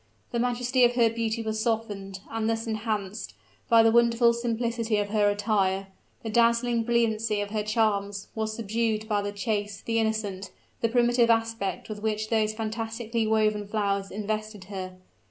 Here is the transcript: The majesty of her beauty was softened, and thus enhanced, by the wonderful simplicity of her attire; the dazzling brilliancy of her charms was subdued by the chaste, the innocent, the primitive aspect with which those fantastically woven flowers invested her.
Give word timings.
The 0.31 0.39
majesty 0.39 0.83
of 0.83 0.95
her 0.95 1.11
beauty 1.11 1.43
was 1.43 1.59
softened, 1.61 2.21
and 2.31 2.49
thus 2.49 2.65
enhanced, 2.65 3.35
by 3.69 3.83
the 3.83 3.91
wonderful 3.91 4.33
simplicity 4.33 4.97
of 4.97 5.09
her 5.09 5.29
attire; 5.29 5.89
the 6.23 6.29
dazzling 6.31 6.81
brilliancy 6.81 7.39
of 7.39 7.51
her 7.51 7.61
charms 7.61 8.27
was 8.33 8.55
subdued 8.55 9.07
by 9.07 9.21
the 9.21 9.31
chaste, 9.31 9.85
the 9.85 9.99
innocent, 9.99 10.49
the 10.81 10.89
primitive 10.89 11.29
aspect 11.29 11.87
with 11.87 12.01
which 12.01 12.29
those 12.31 12.51
fantastically 12.51 13.27
woven 13.27 13.67
flowers 13.67 14.09
invested 14.09 14.63
her. 14.73 14.95